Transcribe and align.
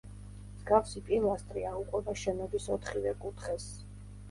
მსგავსი 0.53 1.03
პილასტრი 1.09 1.67
აუყვება 1.73 2.17
შენობის 2.23 2.69
ოთხივე 2.79 3.17
კუთხეს. 3.23 3.71